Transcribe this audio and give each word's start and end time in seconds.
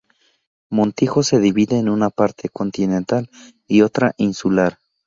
Montijo 0.71 1.21
se 1.21 1.37
divide 1.39 1.77
en 1.77 1.87
una 1.87 2.09
parte 2.09 2.49
continental 2.49 3.29
y 3.67 3.83
otra 3.83 4.15
insular. 4.17 4.79